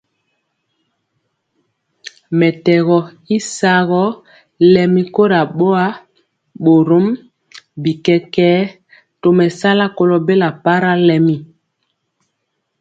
Mɛtɛgɔ 2.37 2.97
y 3.35 3.37
sagɔ 3.55 4.03
lɛmi 4.73 5.01
kora 5.15 5.41
boa, 5.57 5.85
borom 6.63 7.07
bi 7.81 7.91
kɛkɛɛ 8.05 8.59
tomesala 9.21 9.85
kolo 9.97 10.15
bela 10.27 10.49
para 10.63 10.91
lɛmi. 11.07 11.35